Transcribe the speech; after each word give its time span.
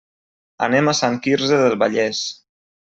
Anem 0.69 0.89
a 0.89 0.95
Sant 1.01 1.21
Quirze 1.29 1.61
del 1.67 1.81
Vallès. 1.85 2.25